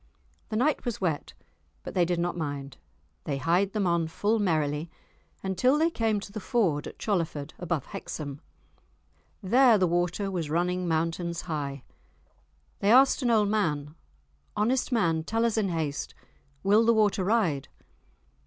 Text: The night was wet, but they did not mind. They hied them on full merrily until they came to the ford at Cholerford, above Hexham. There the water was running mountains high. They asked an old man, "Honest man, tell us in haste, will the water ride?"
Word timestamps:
The 0.49 0.55
night 0.55 0.83
was 0.83 0.99
wet, 0.99 1.33
but 1.83 1.93
they 1.93 2.05
did 2.05 2.17
not 2.19 2.35
mind. 2.35 2.77
They 3.25 3.37
hied 3.37 3.73
them 3.73 3.85
on 3.85 4.07
full 4.07 4.39
merrily 4.39 4.89
until 5.43 5.77
they 5.77 5.91
came 5.91 6.19
to 6.21 6.31
the 6.31 6.39
ford 6.39 6.87
at 6.87 6.97
Cholerford, 6.97 7.53
above 7.59 7.85
Hexham. 7.85 8.41
There 9.43 9.77
the 9.77 9.85
water 9.85 10.31
was 10.31 10.49
running 10.49 10.87
mountains 10.87 11.41
high. 11.41 11.83
They 12.79 12.91
asked 12.91 13.21
an 13.21 13.29
old 13.29 13.49
man, 13.49 13.93
"Honest 14.57 14.91
man, 14.91 15.23
tell 15.23 15.45
us 15.45 15.55
in 15.55 15.69
haste, 15.69 16.15
will 16.63 16.83
the 16.83 16.95
water 16.95 17.23
ride?" 17.23 17.67